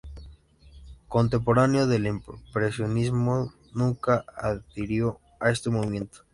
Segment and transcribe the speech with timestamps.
[1.07, 6.21] Contemporáneo del impresionismo, nunca adhirió a este movimiento.